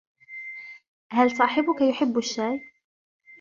[1.11, 2.61] هل صاحبك يحب الشاي؟